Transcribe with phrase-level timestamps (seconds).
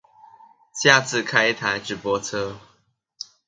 [0.73, 2.59] 下次開一台直播車